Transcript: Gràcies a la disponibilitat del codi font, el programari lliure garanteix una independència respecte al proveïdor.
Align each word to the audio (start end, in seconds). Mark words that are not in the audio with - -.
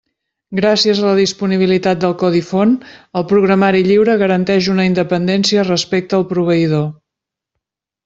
Gràcies 0.59 1.01
a 1.01 1.03
la 1.07 1.11
disponibilitat 1.19 1.99
del 2.05 2.15
codi 2.23 2.41
font, 2.47 2.73
el 3.21 3.27
programari 3.35 3.85
lliure 3.91 4.19
garanteix 4.25 4.73
una 4.77 4.89
independència 4.93 5.71
respecte 5.73 6.21
al 6.23 6.31
proveïdor. 6.35 6.87